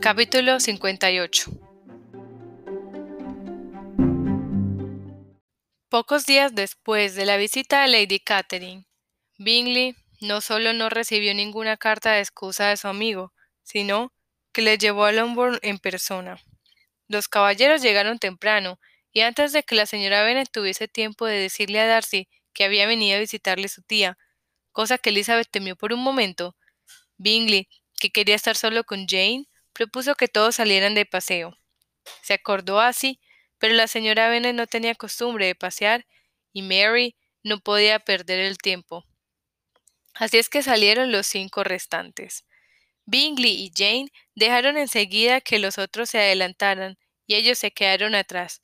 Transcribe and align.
Capítulo 0.00 0.60
58 0.60 1.50
Pocos 5.88 6.24
días 6.24 6.54
después 6.54 7.16
de 7.16 7.26
la 7.26 7.36
visita 7.36 7.82
de 7.82 7.88
Lady 7.88 8.20
Catherine, 8.20 8.86
Bingley 9.38 9.96
no 10.20 10.40
solo 10.40 10.72
no 10.72 10.88
recibió 10.88 11.34
ninguna 11.34 11.76
carta 11.76 12.12
de 12.12 12.20
excusa 12.20 12.68
de 12.68 12.76
su 12.76 12.86
amigo, 12.86 13.32
sino 13.64 14.12
que 14.52 14.62
le 14.62 14.78
llevó 14.78 15.04
a 15.04 15.12
Longbourn 15.12 15.58
en 15.62 15.78
persona. 15.78 16.40
Los 17.08 17.26
caballeros 17.26 17.82
llegaron 17.82 18.20
temprano, 18.20 18.78
y 19.12 19.22
antes 19.22 19.52
de 19.52 19.64
que 19.64 19.74
la 19.74 19.86
señora 19.86 20.22
Bennet 20.22 20.48
tuviese 20.48 20.86
tiempo 20.86 21.26
de 21.26 21.38
decirle 21.38 21.80
a 21.80 21.86
Darcy 21.88 22.28
que 22.52 22.62
había 22.62 22.86
venido 22.86 23.16
a 23.16 23.20
visitarle 23.20 23.66
su 23.66 23.82
tía, 23.82 24.16
cosa 24.70 24.96
que 24.96 25.10
Elizabeth 25.10 25.48
temió 25.50 25.74
por 25.74 25.92
un 25.92 26.04
momento, 26.04 26.54
Bingley, 27.16 27.68
que 27.98 28.10
quería 28.10 28.36
estar 28.36 28.56
solo 28.56 28.84
con 28.84 29.08
Jane, 29.08 29.47
propuso 29.78 30.16
que 30.16 30.26
todos 30.26 30.56
salieran 30.56 30.96
de 30.96 31.06
paseo. 31.06 31.56
Se 32.22 32.34
acordó 32.34 32.80
así, 32.80 33.20
pero 33.58 33.74
la 33.74 33.86
señora 33.86 34.28
Bennet 34.28 34.56
no 34.56 34.66
tenía 34.66 34.96
costumbre 34.96 35.46
de 35.46 35.54
pasear 35.54 36.04
y 36.52 36.62
Mary 36.62 37.14
no 37.44 37.60
podía 37.60 38.00
perder 38.00 38.40
el 38.40 38.58
tiempo. 38.58 39.04
Así 40.14 40.36
es 40.36 40.48
que 40.48 40.64
salieron 40.64 41.12
los 41.12 41.28
cinco 41.28 41.62
restantes. 41.62 42.44
Bingley 43.06 43.52
y 43.52 43.72
Jane 43.72 44.08
dejaron 44.34 44.76
enseguida 44.76 45.40
que 45.40 45.60
los 45.60 45.78
otros 45.78 46.10
se 46.10 46.18
adelantaran 46.18 46.98
y 47.28 47.36
ellos 47.36 47.56
se 47.60 47.70
quedaron 47.70 48.16
atrás. 48.16 48.62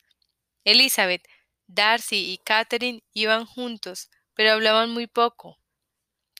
Elizabeth, 0.65 1.25
Darcy 1.65 2.33
y 2.33 2.39
Catherine 2.39 3.03
iban 3.13 3.45
juntos, 3.45 4.09
pero 4.33 4.51
hablaban 4.51 4.91
muy 4.91 5.07
poco. 5.07 5.59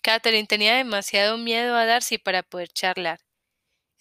Catherine 0.02 0.48
tenía 0.48 0.76
demasiado 0.76 1.38
miedo 1.38 1.78
a 1.78 1.86
Darcy 1.86 2.18
para 2.18 2.44
poder 2.44 2.68
charlar. 2.74 3.25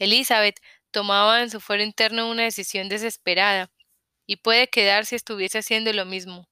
Elizabeth 0.05 0.61
tomaba 0.91 1.43
en 1.43 1.51
su 1.51 1.61
fuero 1.61 1.83
interno 1.83 2.31
una 2.31 2.45
decisión 2.45 2.89
desesperada, 2.89 3.71
y 4.27 4.37
puede 4.37 4.69
quedar 4.69 5.07
si 5.07 5.17
estuviese 5.17 5.59
haciendo 5.59 5.93
lo 5.93 6.05
mismo. 6.05 6.49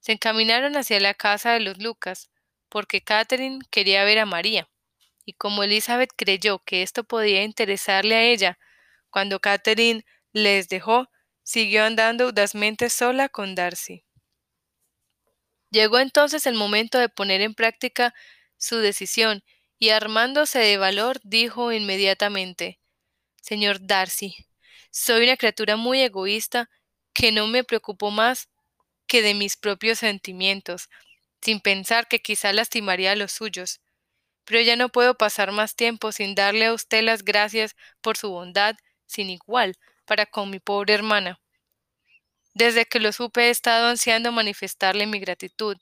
Se 0.00 0.12
encaminaron 0.12 0.76
hacia 0.76 0.98
la 1.00 1.14
casa 1.14 1.52
de 1.52 1.60
los 1.60 1.78
Lucas, 1.78 2.30
porque 2.68 3.02
Catherine 3.02 3.60
quería 3.70 4.04
ver 4.04 4.18
a 4.18 4.26
María, 4.26 4.68
y 5.24 5.34
como 5.34 5.62
Elizabeth 5.62 6.10
creyó 6.16 6.58
que 6.60 6.82
esto 6.82 7.04
podía 7.04 7.42
interesarle 7.44 8.14
a 8.16 8.22
ella, 8.22 8.58
cuando 9.10 9.40
Catherine 9.40 10.04
les 10.32 10.68
dejó, 10.68 11.10
siguió 11.42 11.84
andando 11.84 12.24
audazmente 12.24 12.88
sola 12.90 13.28
con 13.28 13.54
Darcy. 13.54 14.04
Llegó 15.70 15.98
entonces 15.98 16.46
el 16.46 16.54
momento 16.54 16.98
de 16.98 17.08
poner 17.08 17.40
en 17.42 17.54
práctica 17.54 18.14
su 18.56 18.78
decisión, 18.78 19.42
y 19.80 19.88
armándose 19.88 20.60
de 20.60 20.76
valor, 20.76 21.20
dijo 21.24 21.72
inmediatamente 21.72 22.78
Señor 23.40 23.78
Darcy, 23.80 24.36
soy 24.92 25.24
una 25.24 25.38
criatura 25.38 25.76
muy 25.76 26.02
egoísta 26.02 26.70
que 27.14 27.32
no 27.32 27.48
me 27.48 27.64
preocupo 27.64 28.10
más 28.10 28.48
que 29.06 29.22
de 29.22 29.34
mis 29.34 29.56
propios 29.56 29.98
sentimientos, 29.98 30.88
sin 31.40 31.60
pensar 31.60 32.06
que 32.06 32.20
quizá 32.20 32.52
lastimaría 32.52 33.12
a 33.12 33.16
los 33.16 33.32
suyos. 33.32 33.80
Pero 34.44 34.60
ya 34.60 34.76
no 34.76 34.90
puedo 34.90 35.16
pasar 35.16 35.50
más 35.50 35.74
tiempo 35.74 36.12
sin 36.12 36.34
darle 36.34 36.66
a 36.66 36.74
usted 36.74 37.02
las 37.02 37.24
gracias 37.24 37.74
por 38.02 38.16
su 38.16 38.30
bondad 38.30 38.76
sin 39.06 39.30
igual 39.30 39.76
para 40.04 40.26
con 40.26 40.50
mi 40.50 40.60
pobre 40.60 40.94
hermana. 40.94 41.40
Desde 42.52 42.84
que 42.84 43.00
lo 43.00 43.12
supe 43.12 43.44
he 43.46 43.50
estado 43.50 43.86
ansiando 43.88 44.30
manifestarle 44.30 45.06
mi 45.06 45.20
gratitud. 45.20 45.78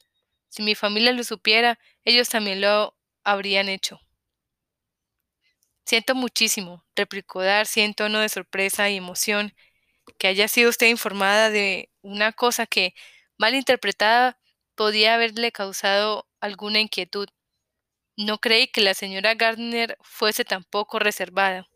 Si 0.48 0.62
mi 0.62 0.74
familia 0.74 1.12
lo 1.12 1.24
supiera, 1.24 1.78
ellos 2.04 2.28
también 2.28 2.60
lo 2.60 2.97
habrían 3.30 3.68
hecho. 3.68 4.00
Siento 5.84 6.14
muchísimo, 6.14 6.84
replicó 6.94 7.42
Darcy 7.42 7.80
en 7.80 7.94
tono 7.94 8.20
de 8.20 8.28
sorpresa 8.28 8.90
y 8.90 8.96
emoción, 8.96 9.54
que 10.18 10.28
haya 10.28 10.48
sido 10.48 10.70
usted 10.70 10.88
informada 10.88 11.50
de 11.50 11.90
una 12.02 12.32
cosa 12.32 12.66
que, 12.66 12.94
mal 13.38 13.54
interpretada, 13.54 14.38
podía 14.74 15.14
haberle 15.14 15.52
causado 15.52 16.26
alguna 16.40 16.80
inquietud. 16.80 17.28
No 18.16 18.38
creí 18.38 18.68
que 18.68 18.80
la 18.80 18.94
señora 18.94 19.34
Gardner 19.34 19.96
fuese 20.02 20.44
tan 20.44 20.64
poco 20.64 20.98
reservada. 20.98 21.68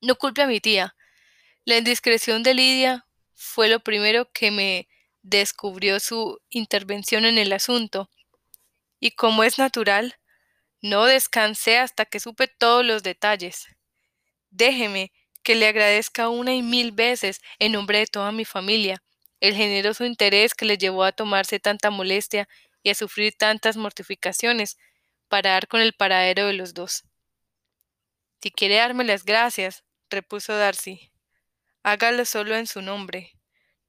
No 0.00 0.16
culpe 0.16 0.42
a 0.42 0.46
mi 0.46 0.60
tía. 0.60 0.96
La 1.64 1.78
indiscreción 1.78 2.42
de 2.42 2.54
Lidia 2.54 3.06
fue 3.34 3.68
lo 3.68 3.80
primero 3.80 4.30
que 4.32 4.50
me 4.50 4.88
descubrió 5.22 6.00
su 6.00 6.40
intervención 6.50 7.24
en 7.24 7.38
el 7.38 7.52
asunto, 7.52 8.10
y 9.00 9.12
como 9.12 9.44
es 9.44 9.58
natural, 9.58 10.18
no 10.80 11.04
descansé 11.06 11.78
hasta 11.78 12.04
que 12.04 12.20
supe 12.20 12.48
todos 12.48 12.84
los 12.84 13.02
detalles. 13.02 13.66
Déjeme 14.50 15.12
que 15.42 15.54
le 15.54 15.66
agradezca 15.66 16.28
una 16.28 16.54
y 16.54 16.62
mil 16.62 16.92
veces, 16.92 17.40
en 17.58 17.72
nombre 17.72 17.98
de 17.98 18.06
toda 18.06 18.32
mi 18.32 18.44
familia, 18.44 19.02
el 19.40 19.54
generoso 19.54 20.04
interés 20.04 20.54
que 20.54 20.64
le 20.64 20.78
llevó 20.78 21.04
a 21.04 21.12
tomarse 21.12 21.60
tanta 21.60 21.90
molestia 21.90 22.48
y 22.82 22.90
a 22.90 22.94
sufrir 22.94 23.34
tantas 23.36 23.76
mortificaciones 23.76 24.76
para 25.28 25.50
dar 25.50 25.68
con 25.68 25.80
el 25.80 25.92
paradero 25.92 26.46
de 26.46 26.54
los 26.54 26.74
dos. 26.74 27.04
Si 28.42 28.50
quiere 28.50 28.76
darme 28.76 29.04
las 29.04 29.24
gracias, 29.24 29.84
repuso 30.10 30.56
Darcy, 30.56 31.10
hágalo 31.82 32.24
solo 32.24 32.56
en 32.56 32.66
su 32.66 32.82
nombre. 32.82 33.32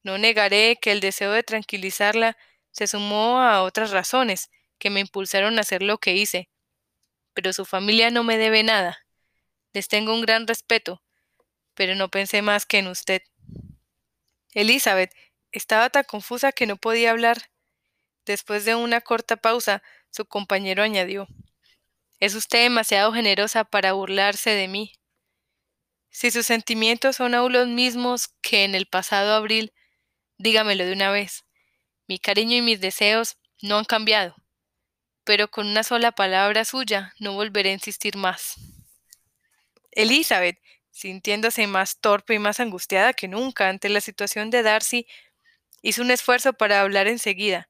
No 0.04 0.18
negaré 0.18 0.78
que 0.82 0.92
el 0.92 1.02
deseo 1.02 1.32
de 1.32 1.44
tranquilizarla 1.44 2.38
se 2.72 2.88
sumó 2.88 3.42
a 3.42 3.64
otras 3.64 3.92
razones 3.92 4.50
que 4.80 4.90
me 4.90 5.02
impulsaron 5.02 5.58
a 5.58 5.62
hacer 5.62 5.84
lo 5.84 6.00
que 6.00 6.16
hice. 6.16 6.50
Pero 7.34 7.54
su 7.54 7.66
familia 7.66 8.10
no 8.10 8.24
me 8.24 8.38
debe 8.38 8.64
nada. 8.64 9.06
Les 9.74 9.88
tengo 9.88 10.14
un 10.14 10.22
gran 10.22 10.48
respeto, 10.48 11.04
pero 11.76 11.96
no 11.96 12.10
pensé 12.10 12.42
más 12.42 12.66
que 12.66 12.80
en 12.80 12.88
usted. 12.88 13.22
Elizabeth 14.54 15.14
estaba 15.52 15.90
tan 15.90 16.04
confusa 16.04 16.52
que 16.52 16.66
no 16.66 16.78
podía 16.78 17.12
hablar. 17.12 17.52
Después 18.26 18.66
de 18.66 18.76
una 18.76 19.02
corta 19.02 19.38
pausa, 19.38 19.84
su 20.10 20.26
compañero 20.26 20.84
añadió 20.84 21.28
Es 22.20 22.36
usted 22.36 22.64
demasiado 22.64 23.14
generosa 23.14 23.64
para 23.64 23.94
burlarse 23.94 24.52
de 24.52 24.68
mí. 24.68 24.94
Si 26.10 26.32
sus 26.32 26.48
sentimientos 26.48 27.18
son 27.18 27.36
aún 27.36 27.54
los 27.54 27.68
mismos 27.68 28.30
que 28.42 28.64
en 28.64 28.74
el 28.74 28.88
pasado 28.88 29.34
abril, 29.34 29.74
dígamelo 30.38 30.86
de 30.86 30.94
una 30.94 31.12
vez. 31.12 31.46
Mi 32.08 32.18
cariño 32.18 32.58
y 32.58 32.62
mis 32.62 32.82
deseos 32.82 33.38
no 33.62 33.78
han 33.78 33.86
cambiado, 33.86 34.36
pero 35.30 35.52
con 35.52 35.68
una 35.68 35.84
sola 35.84 36.12
palabra 36.12 36.66
suya 36.66 37.14
no 37.20 37.34
volveré 37.34 37.70
a 37.70 37.74
insistir 37.74 38.18
más. 38.18 38.56
Elizabeth, 39.92 40.58
sintiéndose 40.90 41.68
más 41.68 42.00
torpe 42.00 42.34
y 42.34 42.40
más 42.40 42.60
angustiada 42.60 43.14
que 43.14 43.28
nunca 43.28 43.70
ante 43.70 43.90
la 43.90 44.02
situación 44.02 44.50
de 44.50 44.64
Darcy, 44.64 45.06
hizo 45.84 46.02
un 46.02 46.10
esfuerzo 46.10 46.54
para 46.54 46.82
hablar 46.82 47.06
enseguida, 47.06 47.70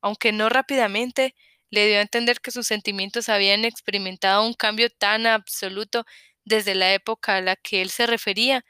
aunque 0.00 0.30
no 0.30 0.48
rápidamente, 0.48 1.34
le 1.70 1.88
dio 1.88 1.98
a 1.98 2.02
entender 2.02 2.40
que 2.40 2.52
sus 2.52 2.68
sentimientos 2.68 3.28
habían 3.28 3.64
experimentado 3.64 4.46
un 4.46 4.54
cambio 4.54 4.88
tan 4.88 5.26
absoluto 5.26 6.06
desde 6.44 6.76
la 6.76 6.94
época 6.94 7.34
a 7.34 7.40
la 7.40 7.56
que 7.56 7.82
él 7.82 7.90
se 7.90 8.06
refería, 8.06 8.64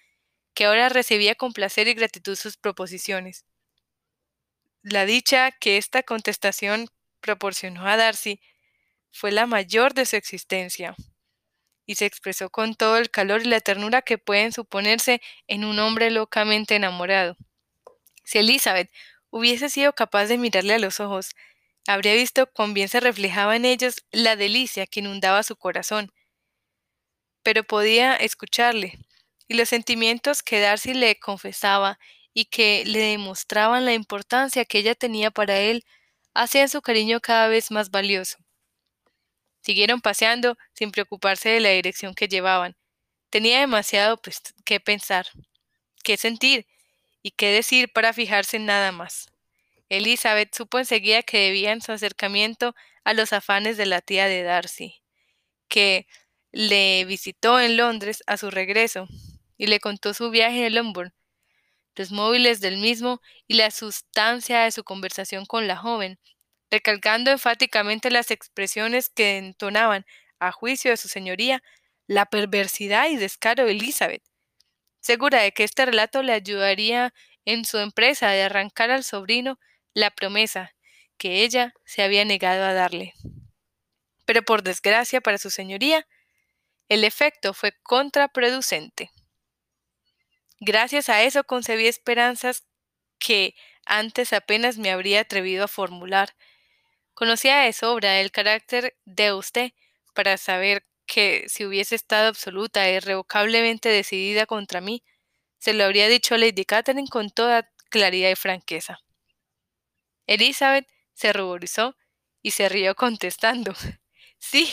que 0.54 0.64
ahora 0.64 0.88
recibía 0.88 1.34
con 1.34 1.52
placer 1.52 1.86
y 1.86 1.92
gratitud 1.92 2.36
sus 2.36 2.56
proposiciones. 2.56 3.44
La 4.80 5.04
dicha 5.04 5.50
que 5.50 5.76
esta 5.76 6.02
contestación 6.02 6.88
proporcionó 7.22 7.86
a 7.86 7.96
Darcy 7.96 8.40
fue 9.10 9.32
la 9.32 9.46
mayor 9.46 9.94
de 9.94 10.04
su 10.04 10.16
existencia, 10.16 10.94
y 11.86 11.94
se 11.94 12.06
expresó 12.06 12.50
con 12.50 12.74
todo 12.74 12.98
el 12.98 13.10
calor 13.10 13.42
y 13.42 13.46
la 13.46 13.60
ternura 13.60 14.02
que 14.02 14.18
pueden 14.18 14.52
suponerse 14.52 15.20
en 15.46 15.64
un 15.64 15.78
hombre 15.78 16.10
locamente 16.10 16.76
enamorado. 16.76 17.36
Si 18.24 18.38
Elizabeth 18.38 18.90
hubiese 19.30 19.68
sido 19.68 19.94
capaz 19.94 20.26
de 20.26 20.38
mirarle 20.38 20.74
a 20.74 20.78
los 20.78 21.00
ojos, 21.00 21.30
habría 21.86 22.14
visto 22.14 22.46
cuán 22.46 22.74
bien 22.74 22.88
se 22.88 23.00
reflejaba 23.00 23.56
en 23.56 23.64
ellos 23.64 24.04
la 24.12 24.36
delicia 24.36 24.86
que 24.86 25.00
inundaba 25.00 25.42
su 25.42 25.56
corazón, 25.56 26.12
pero 27.42 27.64
podía 27.64 28.14
escucharle, 28.14 28.98
y 29.48 29.54
los 29.54 29.68
sentimientos 29.68 30.42
que 30.42 30.60
Darcy 30.60 30.94
le 30.94 31.18
confesaba 31.18 31.98
y 32.32 32.46
que 32.46 32.84
le 32.86 33.00
demostraban 33.00 33.84
la 33.84 33.92
importancia 33.92 34.64
que 34.64 34.78
ella 34.78 34.94
tenía 34.94 35.30
para 35.30 35.58
él 35.58 35.84
hacían 36.34 36.68
su 36.68 36.82
cariño 36.82 37.20
cada 37.20 37.48
vez 37.48 37.70
más 37.70 37.90
valioso. 37.90 38.38
Siguieron 39.60 40.00
paseando 40.00 40.56
sin 40.74 40.90
preocuparse 40.90 41.48
de 41.48 41.60
la 41.60 41.70
dirección 41.70 42.14
que 42.14 42.28
llevaban. 42.28 42.76
Tenía 43.30 43.60
demasiado 43.60 44.20
pues, 44.20 44.40
que 44.64 44.80
pensar, 44.80 45.26
qué 46.02 46.16
sentir 46.16 46.66
y 47.22 47.30
qué 47.30 47.52
decir 47.52 47.92
para 47.92 48.12
fijarse 48.12 48.56
en 48.56 48.66
nada 48.66 48.92
más. 48.92 49.30
Elizabeth 49.88 50.54
supo 50.54 50.78
enseguida 50.78 51.22
que 51.22 51.38
debían 51.38 51.80
su 51.80 51.92
acercamiento 51.92 52.74
a 53.04 53.14
los 53.14 53.32
afanes 53.32 53.76
de 53.76 53.86
la 53.86 54.00
tía 54.00 54.26
de 54.26 54.42
Darcy, 54.42 55.02
que, 55.68 56.06
le 56.52 57.06
visitó 57.06 57.58
en 57.58 57.78
Londres 57.78 58.22
a 58.26 58.36
su 58.36 58.50
regreso 58.50 59.08
y 59.56 59.66
le 59.66 59.80
contó 59.80 60.12
su 60.14 60.30
viaje 60.30 60.66
a 60.66 60.70
Longbourn, 60.70 61.14
móviles 62.10 62.60
del 62.60 62.78
mismo 62.78 63.20
y 63.46 63.54
la 63.54 63.70
sustancia 63.70 64.60
de 64.62 64.72
su 64.72 64.84
conversación 64.84 65.46
con 65.46 65.66
la 65.66 65.76
joven, 65.76 66.18
recalcando 66.70 67.30
enfáticamente 67.30 68.10
las 68.10 68.30
expresiones 68.30 69.10
que 69.10 69.38
entonaban, 69.38 70.06
a 70.38 70.50
juicio 70.50 70.90
de 70.90 70.96
su 70.96 71.08
señoría, 71.08 71.62
la 72.08 72.26
perversidad 72.26 73.08
y 73.08 73.16
descaro 73.16 73.64
de 73.64 73.72
Elizabeth, 73.72 74.22
segura 75.00 75.42
de 75.42 75.52
que 75.52 75.64
este 75.64 75.86
relato 75.86 76.22
le 76.22 76.32
ayudaría 76.32 77.14
en 77.44 77.64
su 77.64 77.78
empresa 77.78 78.30
de 78.30 78.42
arrancar 78.42 78.90
al 78.90 79.04
sobrino 79.04 79.58
la 79.94 80.10
promesa 80.10 80.74
que 81.16 81.44
ella 81.44 81.74
se 81.84 82.02
había 82.02 82.24
negado 82.24 82.64
a 82.64 82.72
darle. 82.72 83.12
Pero 84.24 84.42
por 84.42 84.62
desgracia 84.62 85.20
para 85.20 85.38
su 85.38 85.50
señoría, 85.50 86.06
el 86.88 87.04
efecto 87.04 87.54
fue 87.54 87.72
contraproducente. 87.82 89.10
Gracias 90.64 91.08
a 91.08 91.24
eso 91.24 91.42
concebí 91.42 91.88
esperanzas 91.88 92.62
que 93.18 93.56
antes 93.84 94.32
apenas 94.32 94.78
me 94.78 94.92
habría 94.92 95.22
atrevido 95.22 95.64
a 95.64 95.68
formular. 95.68 96.36
Conocía 97.14 97.62
de 97.62 97.72
sobra 97.72 98.20
el 98.20 98.30
carácter 98.30 98.96
de 99.04 99.32
usted 99.32 99.72
para 100.14 100.38
saber 100.38 100.86
que 101.04 101.46
si 101.48 101.66
hubiese 101.66 101.96
estado 101.96 102.28
absoluta 102.28 102.88
e 102.88 102.94
irrevocablemente 102.94 103.88
decidida 103.88 104.46
contra 104.46 104.80
mí, 104.80 105.02
se 105.58 105.72
lo 105.72 105.82
habría 105.82 106.06
dicho 106.06 106.36
a 106.36 106.38
Lady 106.38 106.64
Catherine 106.64 107.08
con 107.08 107.30
toda 107.30 107.68
claridad 107.90 108.30
y 108.30 108.36
franqueza. 108.36 109.00
Elizabeth 110.26 110.88
se 111.14 111.32
ruborizó 111.32 111.96
y 112.42 112.52
se 112.52 112.68
rió 112.68 112.94
contestando 112.96 113.72
Sí, 114.38 114.68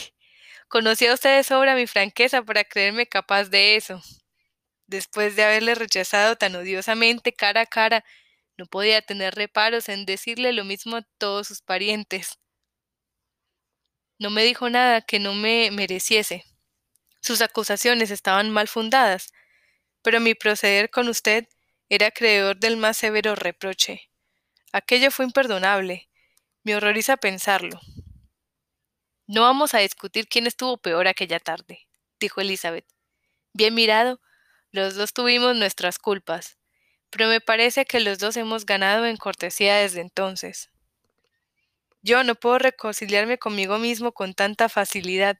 conocía 0.67 1.13
usted 1.13 1.37
de 1.37 1.43
sobra 1.43 1.75
mi 1.75 1.87
franqueza 1.87 2.43
para 2.43 2.63
creerme 2.63 3.07
capaz 3.07 3.45
de 3.49 3.75
eso. 3.75 4.01
Después 4.89 5.35
de 5.35 5.43
haberle 5.43 5.75
rechazado 5.75 6.35
tan 6.35 6.55
odiosamente 6.55 7.31
cara 7.31 7.61
a 7.61 7.65
cara, 7.67 8.03
no 8.57 8.65
podía 8.65 9.03
tener 9.03 9.35
reparos 9.35 9.87
en 9.87 10.07
decirle 10.07 10.51
lo 10.51 10.65
mismo 10.65 10.97
a 10.97 11.03
todos 11.19 11.47
sus 11.47 11.61
parientes. 11.61 12.39
No 14.17 14.31
me 14.31 14.43
dijo 14.43 14.67
nada 14.67 15.01
que 15.01 15.19
no 15.19 15.35
me 15.35 15.69
mereciese. 15.69 16.43
Sus 17.21 17.41
acusaciones 17.41 18.09
estaban 18.09 18.49
mal 18.49 18.67
fundadas, 18.67 19.31
pero 20.01 20.19
mi 20.19 20.33
proceder 20.33 20.89
con 20.89 21.07
usted 21.07 21.47
era 21.87 22.07
acreedor 22.07 22.57
del 22.57 22.75
más 22.75 22.97
severo 22.97 23.35
reproche. 23.35 24.09
Aquello 24.71 25.11
fue 25.11 25.25
imperdonable. 25.25 26.09
Me 26.63 26.75
horroriza 26.75 27.15
pensarlo. 27.15 27.79
No 29.27 29.43
vamos 29.43 29.75
a 29.75 29.79
discutir 29.79 30.27
quién 30.27 30.47
estuvo 30.47 30.77
peor 30.77 31.07
aquella 31.07 31.39
tarde, 31.39 31.87
dijo 32.19 32.41
Elizabeth. 32.41 32.87
Bien 33.53 33.75
mirado, 33.75 34.19
los 34.71 34.95
dos 34.95 35.13
tuvimos 35.13 35.55
nuestras 35.55 35.99
culpas, 35.99 36.57
pero 37.09 37.27
me 37.27 37.41
parece 37.41 37.85
que 37.85 37.99
los 37.99 38.19
dos 38.19 38.37
hemos 38.37 38.65
ganado 38.65 39.05
en 39.05 39.17
cortesía 39.17 39.77
desde 39.77 40.01
entonces. 40.01 40.69
Yo 42.01 42.23
no 42.23 42.35
puedo 42.35 42.59
reconciliarme 42.59 43.37
conmigo 43.37 43.77
mismo 43.77 44.13
con 44.13 44.33
tanta 44.33 44.69
facilidad. 44.69 45.37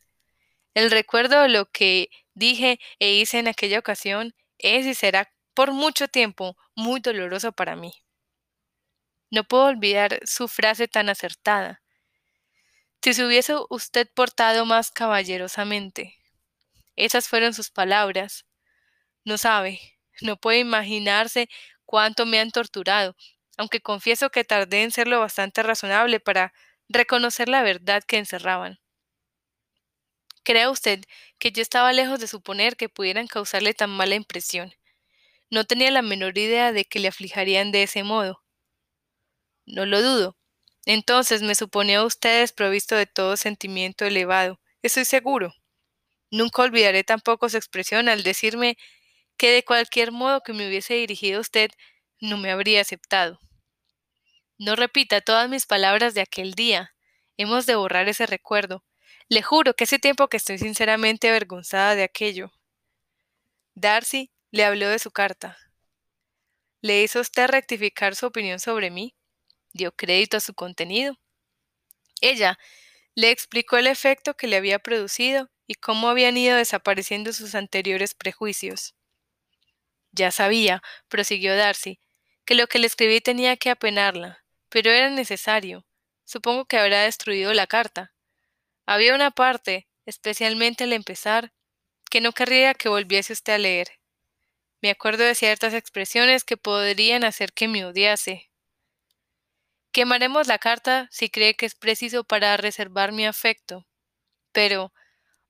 El 0.74 0.92
recuerdo 0.92 1.42
de 1.42 1.50
lo 1.50 1.66
que 1.72 2.10
dije 2.34 2.80
e 3.00 3.14
hice 3.14 3.40
en 3.40 3.48
aquella 3.48 3.80
ocasión 3.80 4.34
es 4.58 4.86
y 4.86 4.94
será 4.94 5.32
por 5.54 5.72
mucho 5.72 6.08
tiempo 6.08 6.58
muy 6.76 7.00
doloroso 7.00 7.52
para 7.52 7.76
mí. 7.76 7.94
No 9.32 9.44
puedo 9.44 9.66
olvidar 9.66 10.20
su 10.26 10.48
frase 10.48 10.88
tan 10.88 11.08
acertada. 11.10 11.82
Si 13.02 13.14
se 13.14 13.26
hubiese 13.26 13.56
usted 13.70 14.10
portado 14.14 14.66
más 14.66 14.92
caballerosamente. 14.92 16.16
Esas 16.96 17.30
fueron 17.30 17.54
sus 17.54 17.70
palabras. 17.70 18.46
No 19.30 19.38
sabe, 19.38 19.80
no 20.22 20.38
puede 20.38 20.58
imaginarse 20.58 21.50
cuánto 21.86 22.26
me 22.26 22.40
han 22.40 22.50
torturado, 22.50 23.16
aunque 23.58 23.80
confieso 23.80 24.32
que 24.32 24.44
tardé 24.44 24.82
en 24.82 24.90
serlo 24.90 25.20
bastante 25.20 25.62
razonable 25.62 26.20
para 26.20 26.52
reconocer 26.88 27.48
la 27.48 27.62
verdad 27.62 28.02
que 28.04 28.18
encerraban. 28.18 28.80
¿Crea 30.42 30.72
usted 30.72 31.02
que 31.38 31.52
yo 31.52 31.62
estaba 31.62 31.94
lejos 31.94 32.20
de 32.20 32.26
suponer 32.26 32.76
que 32.76 32.90
pudieran 32.90 33.28
causarle 33.28 33.76
tan 33.76 33.92
mala 33.92 34.16
impresión? 34.16 34.74
No 35.52 35.64
tenía 35.66 35.92
la 35.92 36.02
menor 36.02 36.36
idea 36.40 36.72
de 36.72 36.86
que 36.86 36.98
le 36.98 37.10
aflijarían 37.10 37.72
de 37.72 37.84
ese 37.84 38.02
modo. 38.02 38.42
No 39.68 39.86
lo 39.86 40.02
dudo, 40.02 40.38
entonces 40.88 41.44
me 41.44 41.54
suponía 41.54 42.04
usted 42.04 42.40
desprovisto 42.42 42.96
de 42.96 43.06
todo 43.06 43.38
sentimiento 43.38 44.06
elevado, 44.06 44.60
estoy 44.82 45.06
seguro. 45.06 45.54
Nunca 46.32 46.64
olvidaré 46.64 47.04
tampoco 47.04 47.50
su 47.50 47.58
expresión 47.58 48.10
al 48.10 48.24
decirme 48.24 48.78
que 49.40 49.52
de 49.52 49.64
cualquier 49.64 50.12
modo 50.12 50.42
que 50.42 50.54
me 50.54 50.68
hubiese 50.68 50.96
dirigido 50.96 51.40
usted 51.40 51.72
no 52.20 52.38
me 52.38 52.52
habría 52.52 52.82
aceptado. 52.82 53.40
No 54.58 54.76
repita 54.76 55.22
todas 55.22 55.50
mis 55.50 55.66
palabras 55.66 56.14
de 56.14 56.20
aquel 56.20 56.54
día. 56.54 56.94
Hemos 57.38 57.66
de 57.66 57.76
borrar 57.76 58.10
ese 58.10 58.26
recuerdo. 58.26 58.84
Le 59.30 59.42
juro 59.42 59.74
que 59.74 59.86
hace 59.86 59.98
tiempo 59.98 60.28
que 60.28 60.36
estoy 60.36 60.58
sinceramente 60.58 61.30
avergonzada 61.30 61.96
de 61.96 62.04
aquello. 62.04 62.52
Darcy 63.76 64.30
le 64.52 64.66
habló 64.66 64.90
de 64.90 65.00
su 65.00 65.10
carta. 65.12 65.58
¿Le 66.82 67.02
hizo 67.02 67.22
usted 67.22 67.48
rectificar 67.48 68.16
su 68.16 68.26
opinión 68.26 68.60
sobre 68.60 68.92
mí? 68.92 69.16
dio 69.72 69.94
crédito 69.94 70.36
a 70.36 70.42
su 70.42 70.54
contenido. 70.54 71.18
Ella 72.20 72.60
le 73.16 73.32
explicó 73.32 73.78
el 73.78 73.88
efecto 73.88 74.36
que 74.36 74.48
le 74.48 74.58
había 74.58 74.80
producido 74.80 75.50
y 75.66 75.76
cómo 75.76 76.10
habían 76.10 76.36
ido 76.36 76.58
desapareciendo 76.58 77.32
sus 77.32 77.56
anteriores 77.56 78.16
prejuicios. 78.16 78.99
Ya 80.12 80.32
sabía, 80.32 80.82
prosiguió 81.08 81.56
Darcy, 81.56 82.00
que 82.46 82.56
lo 82.56 82.68
que 82.68 82.80
le 82.80 82.88
escribí 82.88 83.22
tenía 83.22 83.58
que 83.58 83.70
apenarla, 83.70 84.44
pero 84.70 84.92
era 84.92 85.10
necesario. 85.10 85.86
Supongo 86.26 86.66
que 86.66 86.78
habrá 86.78 87.04
destruido 87.04 87.54
la 87.54 87.68
carta. 87.68 88.14
Había 88.86 89.16
una 89.16 89.32
parte, 89.32 89.88
especialmente 90.06 90.84
al 90.84 90.94
empezar, 90.94 91.54
que 92.10 92.22
no 92.22 92.34
querría 92.34 92.74
que 92.74 92.90
volviese 92.90 93.34
usted 93.34 93.54
a 93.54 93.58
leer. 93.58 94.00
Me 94.82 94.90
acuerdo 94.92 95.24
de 95.24 95.36
ciertas 95.36 95.74
expresiones 95.74 96.44
que 96.44 96.58
podrían 96.58 97.24
hacer 97.24 97.54
que 97.54 97.68
me 97.68 97.86
odiase, 97.86 98.50
Quemaremos 99.92 100.48
la 100.48 100.60
carta 100.60 101.08
si 101.12 101.30
cree 101.30 101.56
que 101.56 101.66
es 101.66 101.74
preciso 101.74 102.24
para 102.24 102.56
reservar 102.58 103.12
mi 103.12 103.26
afecto. 103.26 103.88
Pero, 104.52 104.94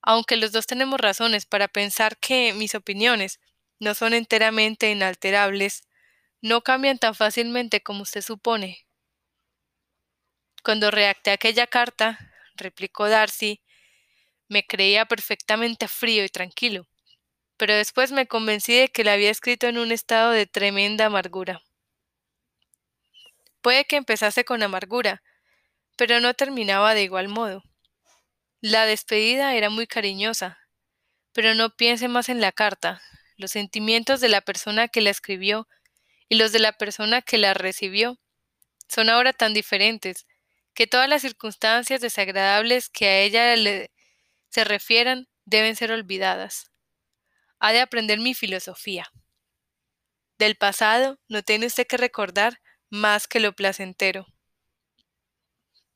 aunque 0.01 0.38
los 0.38 0.51
dos 0.53 0.65
tenemos 0.65 1.00
razones 1.00 1.45
para 1.45 1.67
pensar 1.67 2.17
que 2.17 2.53
mis 2.53 2.75
opiniones 2.75 3.39
no 3.80 3.94
son 3.96 4.14
enteramente 4.14 4.92
inalterables, 4.92 5.84
no 6.42 6.62
cambian 6.62 7.00
tan 7.00 7.16
fácilmente 7.16 7.81
como 7.81 8.04
usted 8.04 8.22
supone. 8.22 8.86
Cuando 10.64 10.92
redacté 10.92 11.31
aquella 11.31 11.68
carta, 11.68 12.20
replicó 12.56 13.08
Darcy, 13.10 13.62
me 14.50 14.66
creía 14.66 15.06
perfectamente 15.06 15.88
frío 15.88 16.26
y 16.26 16.30
tranquilo, 16.30 16.88
pero 17.57 17.76
después 17.76 18.12
me 18.12 18.28
convencí 18.28 18.76
de 18.76 18.90
que 18.90 19.04
la 19.04 19.14
había 19.14 19.31
escrito 19.31 19.68
en 19.68 19.78
un 19.78 19.92
estado 19.92 20.31
de 20.31 20.48
tremenda 20.48 21.06
amargura. 21.06 21.62
Puede 23.62 23.86
que 23.86 23.98
empezase 23.98 24.45
con 24.45 24.64
amargura, 24.64 25.21
pero 25.98 26.19
no 26.19 26.33
terminaba 26.33 26.94
de 26.94 27.04
igual 27.04 27.28
modo. 27.28 27.64
La 28.62 28.86
despedida 28.86 29.56
era 29.56 29.69
muy 29.69 29.88
cariñosa, 29.88 30.59
pero 31.33 31.56
no 31.56 31.69
piense 31.69 32.07
más 32.07 32.30
en 32.30 32.42
la 32.42 32.52
carta. 32.52 33.02
Los 33.40 33.52
sentimientos 33.52 34.19
de 34.19 34.28
la 34.28 34.42
persona 34.42 34.90
que 34.90 35.00
la 35.00 35.12
escribió 35.12 35.66
y 36.28 36.36
los 36.36 36.52
de 36.52 36.60
la 36.60 36.74
persona 36.74 37.22
que 37.22 37.38
la 37.38 37.54
recibió 37.54 38.19
son 38.90 39.10
ahora 39.10 39.31
tan 39.31 39.54
diferentes 39.54 40.28
que 40.74 40.88
todas 40.88 41.08
las 41.08 41.22
circunstancias 41.22 42.02
desagradables 42.02 42.90
que 42.90 43.08
a 43.08 43.19
ella 43.19 43.56
le 43.56 43.92
se 44.50 44.66
refieran 44.66 45.30
deben 45.46 45.78
ser 45.78 45.94
olvidadas. 45.94 46.74
Ha 47.60 47.72
de 47.72 47.80
aprender 47.80 48.19
mi 48.19 48.34
filosofía. 48.34 49.10
Del 50.38 50.58
pasado 50.58 51.18
no 51.30 51.42
tiene 51.42 51.68
usted 51.68 51.88
que 51.88 51.96
recordar 51.96 52.60
más 52.90 53.26
que 53.26 53.40
lo 53.40 53.54
placentero. 53.54 54.28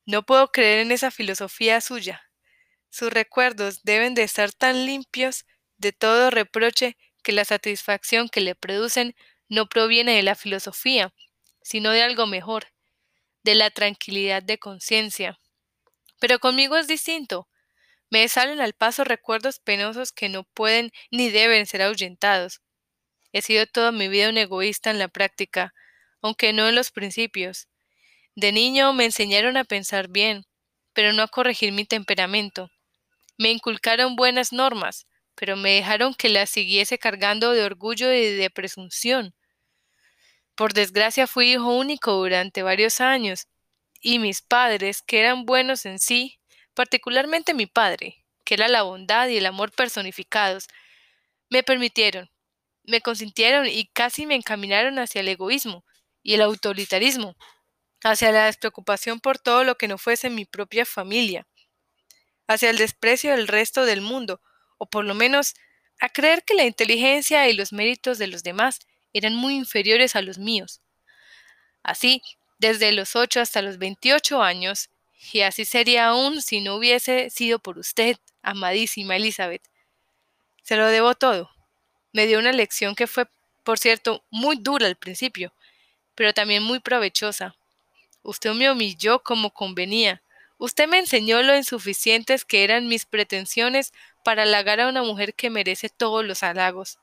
No 0.06 0.26
puedo 0.26 0.48
creer 0.48 0.80
en 0.80 0.94
esa 0.94 1.12
filosofía 1.12 1.82
suya. 1.82 2.24
Sus 2.90 3.12
recuerdos 3.12 3.84
deben 3.84 4.16
de 4.16 4.24
estar 4.24 4.54
tan 4.54 4.86
limpios 4.86 5.46
de 5.76 5.92
todo 5.92 6.30
reproche 6.30 6.96
que 7.24 7.32
la 7.32 7.46
satisfacción 7.46 8.30
que 8.30 8.42
le 8.42 8.56
producen 8.56 9.15
no 9.50 9.68
proviene 9.68 10.15
de 10.15 10.24
la 10.24 10.36
filosofía, 10.36 11.13
sino 11.62 11.92
de 11.92 12.03
algo 12.03 12.27
mejor, 12.27 12.68
de 13.44 13.56
la 13.56 13.70
tranquilidad 13.72 14.44
de 14.44 14.58
conciencia. 14.58 15.39
Pero 16.20 16.39
conmigo 16.39 16.77
es 16.77 16.88
distinto. 16.88 17.48
Me 18.10 18.27
salen 18.27 18.62
al 18.62 18.74
paso 18.74 19.03
recuerdos 19.03 19.60
penosos 19.60 20.12
que 20.12 20.30
no 20.30 20.44
pueden 20.44 20.92
ni 21.12 21.30
deben 21.30 21.65
ser 21.65 21.82
ahuyentados. 21.82 22.62
He 23.32 23.42
sido 23.42 23.65
toda 23.65 23.92
mi 23.92 24.08
vida 24.08 24.30
un 24.30 24.38
egoísta 24.38 24.92
en 24.92 25.00
la 25.00 25.08
práctica, 25.08 25.74
aunque 26.22 26.53
no 26.53 26.70
en 26.70 26.75
los 26.75 26.92
principios. 26.92 27.68
De 28.36 28.51
niño 28.51 28.94
me 28.94 29.06
enseñaron 29.06 29.58
a 29.58 29.63
pensar 29.63 30.08
bien, 30.10 30.46
pero 30.94 31.13
no 31.13 31.24
a 31.24 31.27
corregir 31.27 31.72
mi 31.72 31.86
temperamento. 31.86 32.70
Me 33.38 33.51
inculcaron 33.51 34.15
buenas 34.15 34.53
normas, 34.53 35.08
pero 35.36 35.56
me 35.56 35.74
dejaron 35.74 36.13
que 36.13 36.30
las 36.30 36.50
siguiese 36.50 36.98
cargando 36.98 37.52
de 37.52 37.63
orgullo 37.63 38.12
y 38.12 38.36
de 38.36 38.50
presunción. 38.50 39.34
Por 40.56 40.74
desgracia 40.74 41.28
fui 41.28 41.54
hijo 41.54 41.75
único 41.75 42.13
durante 42.13 42.63
varios 42.63 43.02
años, 43.02 43.48
y 44.00 44.20
mis 44.20 44.42
padres, 44.42 45.02
que 45.02 45.20
eran 45.20 45.46
buenos 45.46 45.86
en 45.86 45.98
sí, 45.98 46.40
particularmente 46.74 47.54
mi 47.54 47.66
padre, 47.66 48.24
que 48.44 48.56
era 48.56 48.68
la 48.68 48.84
bondad 48.84 49.28
y 49.30 49.38
el 49.38 49.46
amor 49.46 49.72
personificados. 49.72 50.68
Me 51.50 51.63
permitieron, 51.63 52.30
me 52.84 53.02
consintieron 53.02 53.66
y 53.68 53.88
casi 53.88 54.25
me 54.25 54.36
encaminaron 54.36 55.00
hacia 55.00 55.22
el 55.22 55.30
egoísmo 55.30 55.86
y 56.22 56.34
el 56.36 56.42
autoritarismo, 56.42 57.36
hacia 58.04 58.32
la 58.32 58.46
despreocupación 58.46 59.20
por 59.20 59.40
todo 59.40 59.63
lo 59.63 59.75
que 59.75 59.88
no 59.88 59.98
fuese 59.98 60.30
mi 60.30 60.46
propia 60.46 60.86
familia, 60.86 61.48
hacia 62.48 62.70
el 62.70 62.78
desprecio 62.78 63.32
del 63.32 63.48
resto 63.48 63.86
del 63.86 64.02
mundo, 64.02 64.42
o 64.84 64.86
por 64.86 65.06
lo 65.06 65.13
menos 65.16 65.56
a 66.02 66.10
creer 66.10 66.44
que 66.44 66.56
la 66.56 66.66
inteligencia 66.66 67.48
y 67.48 67.54
los 67.54 67.72
méritos 67.72 68.18
de 68.18 68.28
los 68.28 68.44
demás 68.44 68.80
eran 69.13 69.34
muy 69.34 69.56
inferiores 69.56 70.18
a 70.18 70.22
los 70.22 70.38
míos. 70.38 70.82
Así, 71.84 72.22
desde 72.60 72.92
los 72.92 73.16
ocho 73.16 73.40
hasta 73.40 73.62
los 73.62 73.78
veintiocho 73.78 74.42
años, 74.42 74.90
y 75.32 75.40
así 75.40 75.63
sería 75.63 76.08
aún 76.08 76.42
si 76.42 76.60
no 76.60 76.75
hubiese 76.75 77.30
sido 77.30 77.60
por 77.60 77.78
usted, 77.78 78.18
amadísima 78.42 79.16
Elizabeth. 79.16 79.62
Se 80.63 80.75
lo 80.75 80.88
debo 80.88 81.16
todo. 81.16 81.50
Me 82.12 82.28
dio 82.28 82.40
una 82.40 82.52
lección 82.52 82.94
que 82.94 83.08
fue, 83.08 83.25
por 83.63 83.80
cierto, 83.80 84.25
muy 84.32 84.58
dura 84.58 84.88
al 84.88 84.98
principio, 84.98 85.54
pero 86.13 86.34
también 86.34 86.62
muy 86.62 86.82
provechosa. 86.82 87.56
Usted 88.22 88.52
me 88.54 88.70
humilló 88.70 89.24
como 89.24 89.52
convenía. 89.52 90.22
Usted 90.63 90.88
me 90.88 90.98
enseñó 90.98 91.43
lo 91.43 91.58
insuficientes 91.58 92.46
que 92.46 92.63
eran 92.63 92.88
mis 92.88 93.05
pretensiones 93.05 93.91
para 94.24 94.43
halagar 94.43 94.79
a 94.79 94.88
una 94.88 95.03
mujer 95.03 95.34
que 95.34 95.50
merece 95.50 95.89
todos 95.89 96.24
los 96.24 96.41
halagos. 96.41 97.00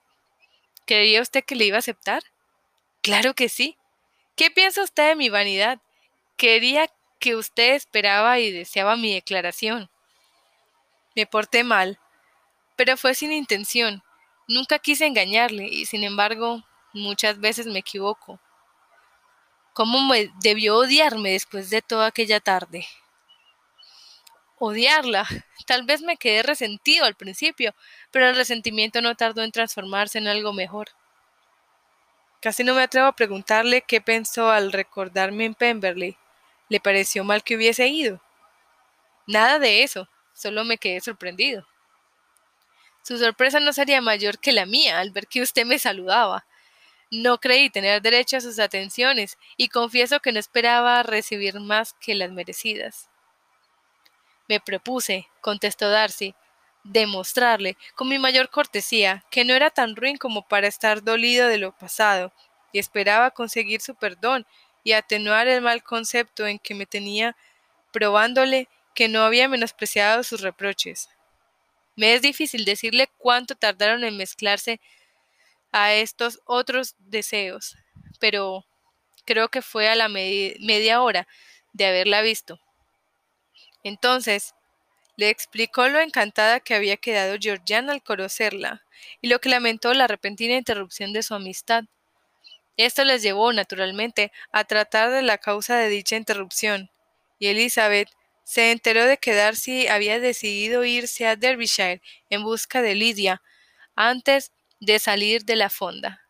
¿Creía 0.87 1.21
usted 1.21 1.45
que 1.45 1.57
le 1.57 1.67
iba 1.67 1.77
a 1.77 1.81
aceptar? 1.81 2.23
Claro 3.03 3.35
que 3.35 3.51
sí. 3.51 3.77
¿Qué 4.35 4.51
piensa 4.51 4.83
usted 4.83 5.09
de 5.09 5.15
mi 5.15 5.29
vanidad? 5.29 5.79
Quería 6.39 6.91
que 7.19 7.37
usted 7.37 7.75
esperaba 7.75 8.39
y 8.39 8.51
deseaba 8.51 8.97
mi 8.97 9.13
declaración. 9.13 9.91
Me 11.15 11.27
porté 11.27 11.63
mal, 11.63 11.99
pero 12.77 12.97
fue 12.97 13.15
sin 13.15 13.31
intención. 13.31 14.03
Nunca 14.49 14.79
quise 14.79 15.05
engañarle 15.05 15.65
y 15.65 15.85
sin 15.85 16.03
embargo 16.03 16.65
muchas 16.95 17.39
veces 17.39 17.67
me 17.67 17.81
equivoco. 17.81 18.41
¿Cómo 19.75 20.01
me 20.09 20.33
debió 20.43 20.79
odiarme 20.79 21.33
después 21.33 21.69
de 21.69 21.83
toda 21.83 22.07
aquella 22.07 22.41
tarde? 22.41 22.87
Odiarla. 24.63 25.27
Tal 25.67 25.85
vez 25.85 26.03
me 26.03 26.19
quedé 26.19 26.43
resentido 26.43 27.07
al 27.07 27.15
principio, 27.15 27.75
pero 28.11 28.29
el 28.29 28.37
resentimiento 28.37 29.01
no 29.01 29.15
tardó 29.15 29.43
en 29.43 29.53
transformarse 29.53 30.19
en 30.19 30.29
algo 30.29 30.53
mejor. 30.53 30.89
Casi 32.43 32.63
no 32.63 32.75
me 32.75 32.83
atrevo 32.83 33.07
a 33.07 33.17
preguntarle 33.17 33.81
qué 33.81 34.03
pensó 34.03 34.51
al 34.51 34.71
recordarme 34.71 35.47
en 35.47 35.55
Pemberley. 35.55 36.17
¿Le 36.69 36.79
pareció 36.79 37.25
mal 37.25 37.43
que 37.43 37.57
hubiese 37.57 37.89
ido? 37.89 38.21
Nada 39.27 39.59
de 39.59 39.83
eso, 39.83 40.09
solo 40.35 40.63
me 40.65 40.77
quedé 40.77 41.01
sorprendido. 41.01 41.67
Su 43.03 43.19
sorpresa 43.19 43.61
no 43.61 43.73
sería 43.73 44.03
mayor 44.03 44.39
que 44.39 44.53
la 44.53 44.67
mía 44.67 45.01
al 45.01 45.11
ver 45.11 45.27
que 45.27 45.41
usted 45.41 45.65
me 45.65 45.79
saludaba. 45.79 46.45
No 47.11 47.39
creí 47.39 47.71
tener 47.71 48.03
derecho 48.03 48.37
a 48.37 48.41
sus 48.43 48.59
atenciones 48.59 49.39
y 49.57 49.69
confieso 49.69 50.21
que 50.21 50.33
no 50.33 50.39
esperaba 50.39 51.03
recibir 51.03 51.61
más 51.61 51.95
que 51.95 52.15
las 52.15 52.31
merecidas. 52.31 53.10
Me 54.51 54.59
propuse, 54.59 55.29
contestó 55.41 55.91
Darcy, 55.91 56.35
demostrarle, 56.83 57.77
con 57.95 58.09
mi 58.09 58.19
mayor 58.19 58.51
cortesía, 58.51 59.25
que 59.31 59.45
no 59.45 59.55
era 59.55 59.71
tan 59.71 59.95
ruin 59.95 60.17
como 60.17 60.49
para 60.49 60.67
estar 60.67 61.05
dolido 61.05 61.47
de 61.47 61.59
lo 61.59 61.71
pasado, 61.71 62.33
y 62.73 62.81
esperaba 62.81 63.31
conseguir 63.31 63.81
su 63.81 63.95
perdón 63.95 64.45
y 64.83 64.91
atenuar 64.91 65.47
el 65.47 65.61
mal 65.61 65.85
concepto 65.85 66.49
en 66.49 66.59
que 66.59 66.75
me 66.75 66.85
tenía, 66.85 67.37
probándole 67.93 68.69
que 68.93 69.07
no 69.07 69.23
había 69.23 69.47
menospreciado 69.47 70.25
sus 70.25 70.41
reproches. 70.41 71.09
Me 71.95 72.15
es 72.15 72.21
difícil 72.21 72.65
decirle 72.65 73.09
cuánto 73.19 73.55
tardaron 73.55 74.03
en 74.03 74.17
mezclarse 74.17 74.81
a 75.71 75.95
estos 75.95 76.41
otros 76.45 76.97
deseos, 76.99 77.77
pero 78.19 78.67
creo 79.25 79.49
que 79.49 79.63
fue 79.63 79.89
a 79.89 79.95
la 79.95 80.09
media 80.09 81.03
hora 81.03 81.29
de 81.73 81.87
haberla 81.87 82.21
visto. 82.21 82.59
Entonces, 83.83 84.55
le 85.17 85.29
explicó 85.29 85.89
lo 85.89 86.01
encantada 86.01 86.61
que 86.61 86.75
había 86.75 86.97
quedado 86.97 87.37
Georgiana 87.41 87.93
al 87.93 88.03
conocerla, 88.03 88.83
y 89.21 89.29
lo 89.29 89.39
que 89.41 89.49
lamentó 89.49 89.93
la 89.95 90.07
repentina 90.07 90.57
interrupción 90.57 91.13
de 91.13 91.23
su 91.23 91.35
amistad. 91.35 91.85
Esto 92.77 93.05
les 93.05 93.23
llevó, 93.23 93.53
naturalmente, 93.53 94.33
a 94.53 94.65
tratar 94.65 95.11
de 95.11 95.23
la 95.23 95.39
causa 95.39 95.77
de 95.77 95.89
dicha 95.89 96.17
interrupción, 96.17 96.91
y 97.39 97.49
Elizabeth 97.49 98.09
se 98.45 98.73
enteró 98.73 99.05
de 99.05 99.19
que 99.19 99.35
Darcy 99.35 99.87
había 99.89 100.19
decidido 100.19 100.85
irse 100.85 101.27
a 101.27 101.37
Derbyshire 101.37 102.03
en 102.31 102.43
busca 102.43 102.83
de 102.83 102.95
Lidia 102.95 103.43
antes 103.95 104.53
de 104.81 104.99
salir 104.99 105.45
de 105.45 105.57
la 105.57 105.71
fonda, 105.71 106.23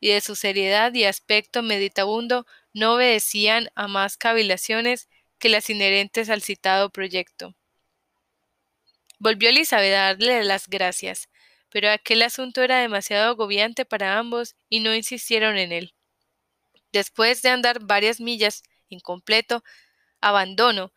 y 0.00 0.10
de 0.10 0.20
su 0.20 0.36
seriedad 0.36 0.92
y 0.94 1.04
aspecto 1.04 1.62
meditabundo 1.62 2.46
no 2.74 2.94
obedecían 2.94 3.70
a 3.74 3.88
más 3.88 4.16
cavilaciones 4.16 5.08
que 5.38 5.48
las 5.48 5.70
inherentes 5.70 6.30
al 6.30 6.42
citado 6.42 6.90
proyecto. 6.90 7.54
Volvió 9.18 9.48
Elizabeth 9.48 9.94
a 9.94 10.14
darle 10.14 10.44
las 10.44 10.68
gracias, 10.68 11.28
pero 11.70 11.90
aquel 11.90 12.22
asunto 12.22 12.62
era 12.62 12.80
demasiado 12.80 13.30
agobiante 13.30 13.84
para 13.84 14.18
ambos 14.18 14.56
y 14.68 14.80
no 14.80 14.94
insistieron 14.94 15.58
en 15.58 15.72
él. 15.72 15.94
Después 16.92 17.42
de 17.42 17.50
andar 17.50 17.80
varias 17.80 18.20
millas 18.20 18.62
en 18.88 19.00
completo 19.00 19.62
abandono 20.20 20.92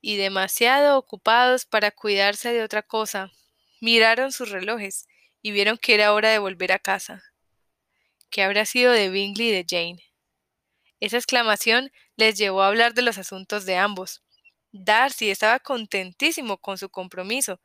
y 0.00 0.16
demasiado 0.16 0.98
ocupados 0.98 1.64
para 1.64 1.90
cuidarse 1.90 2.52
de 2.52 2.62
otra 2.62 2.82
cosa, 2.82 3.30
miraron 3.80 4.32
sus 4.32 4.50
relojes 4.50 5.06
y 5.42 5.52
vieron 5.52 5.78
que 5.78 5.94
era 5.94 6.12
hora 6.12 6.30
de 6.30 6.38
volver 6.38 6.72
a 6.72 6.78
casa. 6.78 7.22
¿Qué 8.30 8.42
habrá 8.42 8.66
sido 8.66 8.92
de 8.92 9.10
Bingley 9.10 9.48
y 9.48 9.52
de 9.52 9.66
Jane? 9.68 10.02
Esa 11.00 11.16
exclamación 11.16 11.92
les 12.18 12.36
llevó 12.36 12.62
a 12.62 12.66
hablar 12.66 12.94
de 12.94 13.02
los 13.02 13.16
asuntos 13.16 13.64
de 13.64 13.76
ambos, 13.76 14.22
Darcy 14.72 15.30
estaba 15.30 15.60
contentísimo 15.60 16.58
con 16.58 16.76
su 16.76 16.90
compromiso, 16.90 17.60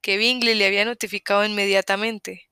que 0.00 0.16
Bingley 0.16 0.54
le 0.54 0.66
había 0.66 0.84
notificado 0.84 1.44
inmediatamente. 1.44 2.48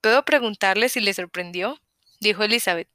¿Puedo 0.00 0.24
preguntarle 0.24 0.88
si 0.88 1.00
le 1.00 1.14
sorprendió? 1.14 1.80
dijo 2.20 2.42
Elizabeth. 2.42 2.88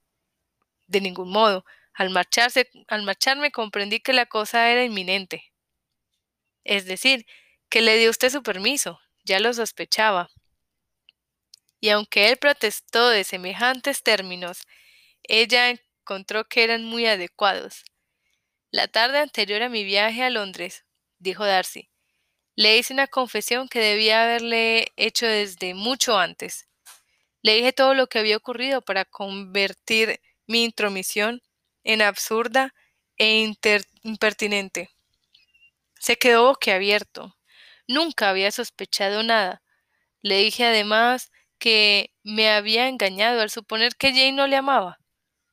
De 0.88 1.00
ningún 1.02 1.32
modo. 1.32 1.66
Al 1.94 2.10
marcharse, 2.10 2.70
al 2.88 3.04
marcharme 3.04 3.52
comprendí 3.52 4.02
que 4.02 4.14
la 4.14 4.26
cosa 4.26 4.70
era 4.70 4.84
inminente. 4.84 5.52
Es 6.66 6.86
decir, 6.86 7.26
que 7.70 7.82
le 7.82 7.98
dio 7.98 8.10
usted 8.10 8.30
su 8.30 8.44
permiso, 8.44 9.00
ya 9.24 9.40
lo 9.40 9.54
sospechaba. 9.54 10.30
Y 11.80 11.90
aunque 11.90 12.28
él 12.30 12.38
protestó 12.38 13.10
de 13.10 13.24
semejantes 13.24 14.04
términos, 14.04 14.68
ella 15.24 15.80
encontró 16.10 16.46
que 16.46 16.64
eran 16.64 16.86
muy 16.86 17.06
adecuados. 17.06 17.84
La 18.72 18.88
tarde 18.88 19.20
anterior 19.20 19.62
a 19.62 19.70
mi 19.70 19.84
viaje 19.84 20.24
a 20.24 20.32
Londres, 20.32 20.84
dijo 21.20 21.46
Darcy, 21.46 21.88
le 22.56 22.78
hice 22.78 22.94
una 22.94 23.06
confesión 23.06 23.68
que 23.70 23.80
debía 23.80 24.24
haberle 24.24 24.92
hecho 24.98 25.28
desde 25.28 25.76
mucho 25.76 26.18
antes. 26.18 26.68
Le 27.44 27.54
dije 27.54 27.74
todo 27.74 27.94
lo 27.94 28.08
que 28.08 28.18
había 28.18 28.38
ocurrido 28.38 28.82
para 28.82 29.06
convertir 29.06 30.20
mi 30.48 30.64
intromisión 30.64 31.44
en 31.84 32.02
absurda 32.02 32.74
e 33.18 33.54
impertinente. 34.02 34.90
Se 36.00 36.18
quedó 36.18 36.48
boquiabierto. 36.48 37.38
Nunca 37.88 38.30
había 38.30 38.52
sospechado 38.52 39.22
nada. 39.22 39.62
Le 40.22 40.40
dije 40.40 40.66
además 40.66 41.32
que 41.60 42.12
me 42.24 42.50
había 42.50 42.88
engañado 42.88 43.42
al 43.42 43.52
suponer 43.52 43.96
que 43.96 44.10
Jane 44.10 44.32
no 44.32 44.48
le 44.48 44.56
amaba. 44.56 44.99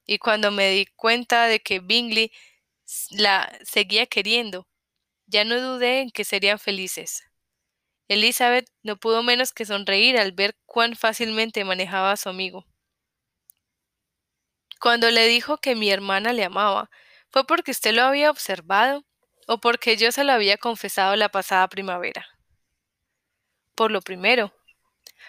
Y 0.06 0.18
cuando 0.18 0.50
me 0.50 0.70
di 0.70 0.86
cuenta 0.86 1.46
de 1.46 1.60
que 1.60 1.80
Bingley 1.80 2.32
la 3.10 3.52
seguía 3.64 4.06
queriendo. 4.06 4.68
Ya 5.26 5.44
no 5.44 5.60
dudé 5.60 6.00
en 6.00 6.10
que 6.10 6.24
serían 6.24 6.58
felices. 6.58 7.24
Elizabeth 8.08 8.68
no 8.82 8.96
pudo 8.96 9.22
menos 9.22 9.52
que 9.52 9.64
sonreír 9.64 10.18
al 10.18 10.32
ver 10.32 10.56
cuán 10.64 10.94
fácilmente 10.94 11.64
manejaba 11.64 12.12
a 12.12 12.16
su 12.16 12.28
amigo. 12.28 12.64
Cuando 14.80 15.10
le 15.10 15.26
dijo 15.26 15.58
que 15.58 15.74
mi 15.74 15.90
hermana 15.90 16.32
le 16.32 16.44
amaba, 16.44 16.90
¿fue 17.30 17.44
porque 17.46 17.72
usted 17.72 17.92
lo 17.92 18.02
había 18.02 18.30
observado 18.30 19.04
o 19.48 19.58
porque 19.58 19.96
yo 19.96 20.12
se 20.12 20.22
lo 20.22 20.32
había 20.32 20.58
confesado 20.58 21.16
la 21.16 21.28
pasada 21.28 21.68
primavera? 21.68 22.26
Por 23.74 23.90
lo 23.90 24.00
primero, 24.00 24.54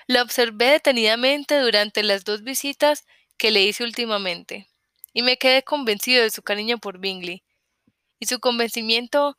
la 0.08 0.22
observé 0.22 0.68
detenidamente 0.72 1.60
durante 1.60 2.04
las 2.04 2.24
dos 2.24 2.44
visitas 2.44 3.06
que 3.38 3.52
le 3.52 3.64
hice 3.64 3.84
últimamente, 3.84 4.68
y 5.14 5.22
me 5.24 5.38
quedé 5.38 5.64
convencido 5.64 6.24
de 6.24 6.32
su 6.32 6.44
cariño 6.44 6.78
por 6.80 7.00
Bingley, 7.00 7.44
y 8.20 8.28
su 8.28 8.40
convencimiento 8.40 9.38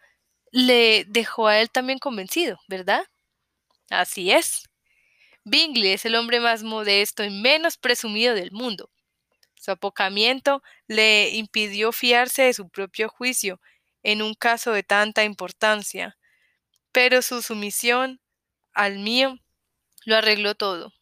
le 0.53 1.05
dejó 1.09 1.49
a 1.49 1.61
él 1.61 1.71
también 1.71 1.99
convencido, 2.01 2.61
¿verdad? 2.69 3.05
Así 3.91 4.31
es. 4.31 4.65
Bingley 5.45 5.93
es 5.93 6.05
el 6.05 6.15
hombre 6.17 6.41
más 6.41 6.63
modesto 6.63 7.25
y 7.25 7.31
menos 7.31 7.77
presumido 7.79 8.35
del 8.35 8.53
mundo. 8.53 8.91
Su 9.57 9.73
apocamiento 9.73 10.63
le 10.89 11.31
impidió 11.31 11.93
fiarse 11.93 12.43
de 12.45 12.55
su 12.55 12.69
propio 12.71 13.09
juicio 13.09 13.61
en 14.03 14.23
un 14.23 14.35
caso 14.35 14.73
de 14.73 14.83
tanta 14.85 15.25
importancia. 15.25 16.19
pero 16.93 17.23
su 17.23 17.43
sumisión 17.43 18.21
al 18.75 18.99
mío 19.01 19.39
lo 20.07 20.17
arregló 20.17 20.55
todo. 20.57 20.93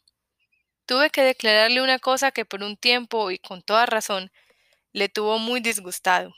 Tuve 0.86 1.10
que 1.10 1.22
declararle 1.22 1.82
una 1.82 1.98
cosa 1.98 2.30
que 2.30 2.44
por 2.44 2.62
un 2.62 2.76
tiempo 2.76 3.30
y 3.30 3.38
con 3.38 3.62
toda 3.62 3.86
razón 3.86 4.30
le 4.92 5.08
tuvo 5.08 5.38
muy 5.38 5.60
disgustado. 5.60 6.32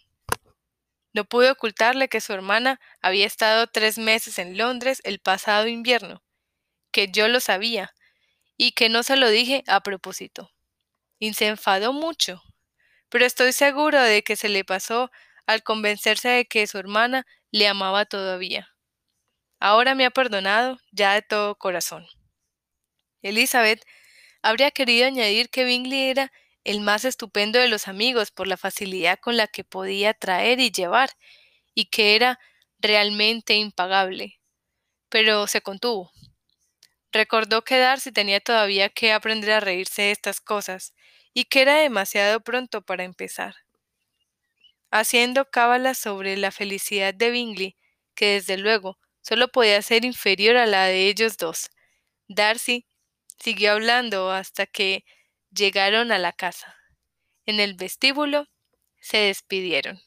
No 1.12 1.24
pude 1.24 1.50
ocultarle 1.50 2.08
que 2.08 2.20
su 2.20 2.32
hermana 2.32 2.80
había 3.02 3.26
estado 3.26 3.66
tres 3.66 3.98
meses 3.98 4.38
en 4.38 4.56
Londres 4.56 5.00
el 5.04 5.20
pasado 5.20 5.66
invierno, 5.66 6.22
que 6.90 7.08
yo 7.10 7.28
lo 7.28 7.40
sabía, 7.40 7.92
y 8.56 8.72
que 8.72 8.88
no 8.88 9.02
se 9.02 9.16
lo 9.16 9.28
dije 9.28 9.64
a 9.66 9.80
propósito. 9.80 10.50
Y 11.18 11.34
se 11.34 11.46
enfadó 11.46 11.92
mucho, 11.92 12.42
pero 13.08 13.24
estoy 13.24 13.52
seguro 13.52 14.00
de 14.00 14.22
que 14.22 14.36
se 14.36 14.48
le 14.48 14.64
pasó 14.64 15.10
al 15.46 15.62
convencerse 15.62 16.28
de 16.28 16.44
que 16.46 16.66
su 16.66 16.78
hermana 16.78 17.26
le 17.50 17.68
amaba 17.68 18.04
todavía. 18.04 18.68
Ahora 19.60 19.94
me 19.94 20.04
ha 20.04 20.10
perdonado 20.10 20.78
ya 20.92 21.14
de 21.14 21.22
todo 21.22 21.56
corazón. 21.56 22.06
Elizabeth 23.22 23.84
habría 24.42 24.70
querido 24.70 25.06
añadir 25.06 25.50
que 25.50 25.64
Bingley 25.64 26.10
era 26.10 26.32
el 26.64 26.80
más 26.80 27.04
estupendo 27.04 27.58
de 27.58 27.68
los 27.68 27.88
amigos 27.88 28.30
por 28.30 28.46
la 28.46 28.56
facilidad 28.56 29.18
con 29.20 29.36
la 29.36 29.46
que 29.46 29.64
podía 29.64 30.14
traer 30.14 30.60
y 30.60 30.70
llevar, 30.70 31.10
y 31.74 31.86
que 31.86 32.16
era 32.16 32.38
realmente 32.78 33.54
impagable. 33.54 34.40
Pero 35.08 35.46
se 35.46 35.62
contuvo. 35.62 36.12
Recordó 37.12 37.62
que 37.64 37.78
Darcy 37.78 38.12
tenía 38.12 38.40
todavía 38.40 38.88
que 38.90 39.12
aprender 39.12 39.52
a 39.52 39.60
reírse 39.60 40.02
de 40.02 40.10
estas 40.12 40.40
cosas, 40.40 40.94
y 41.32 41.44
que 41.44 41.62
era 41.62 41.76
demasiado 41.76 42.40
pronto 42.40 42.82
para 42.82 43.04
empezar. 43.04 43.54
Haciendo 44.90 45.50
cábalas 45.50 45.98
sobre 45.98 46.36
la 46.36 46.50
felicidad 46.50 47.14
de 47.14 47.30
Bingley, 47.30 47.76
que 48.14 48.34
desde 48.34 48.58
luego 48.58 48.98
solo 49.22 49.48
podía 49.48 49.80
ser 49.82 50.04
inferior 50.04 50.56
a 50.56 50.66
la 50.66 50.86
de 50.86 51.08
ellos 51.08 51.36
dos, 51.36 51.70
Darcy 52.28 52.86
siguió 53.38 53.72
hablando 53.72 54.30
hasta 54.30 54.66
que 54.66 55.04
llegaron 55.50 56.12
a 56.12 56.18
la 56.18 56.32
casa. 56.32 56.76
En 57.46 57.60
el 57.60 57.74
vestíbulo 57.74 58.46
se 59.00 59.18
despidieron. 59.18 60.00